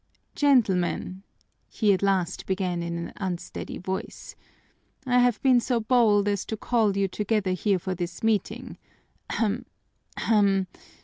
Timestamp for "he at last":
1.67-2.47